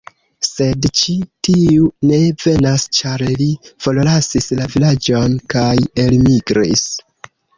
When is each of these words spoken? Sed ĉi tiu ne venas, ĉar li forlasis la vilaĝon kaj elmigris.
Sed 0.47 0.85
ĉi 0.99 1.13
tiu 1.47 1.89
ne 2.11 2.21
venas, 2.45 2.85
ĉar 3.01 3.25
li 3.43 3.49
forlasis 3.85 4.49
la 4.61 4.67
vilaĝon 4.77 5.39
kaj 5.55 5.77
elmigris. 6.05 6.87